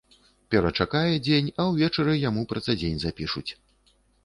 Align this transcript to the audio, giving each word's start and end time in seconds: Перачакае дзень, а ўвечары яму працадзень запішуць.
Перачакае 0.53 1.11
дзень, 1.27 1.51
а 1.59 1.67
ўвечары 1.73 2.17
яму 2.23 2.47
працадзень 2.55 2.99
запішуць. 3.07 3.47